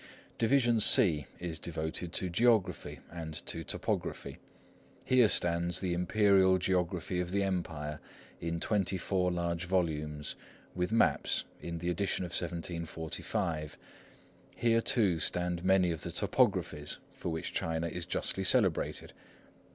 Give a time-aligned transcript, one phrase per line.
[0.39, 4.39] Division C is devoted to Geography and to Topography.
[5.05, 7.99] Here stands the Imperial Geography of the Empire,
[8.39, 10.35] in twenty four large volumes,
[10.73, 13.77] with maps, in the edition of 1745.
[14.55, 19.13] Here, too, stand many of the Topographies for which China is justly celebrated.